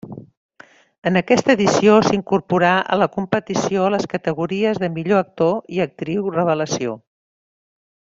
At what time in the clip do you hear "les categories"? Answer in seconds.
3.97-4.81